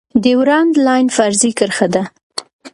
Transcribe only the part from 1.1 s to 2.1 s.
فرضي کرښه ده